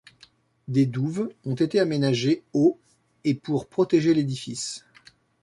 Des 0.67 0.87
douves 0.87 1.29
ont 1.45 1.53
été 1.53 1.79
aménagées 1.79 2.41
au 2.53 2.79
et 3.23 3.35
pour 3.35 3.67
protéger 3.67 4.15
l'édifice. 4.15 4.83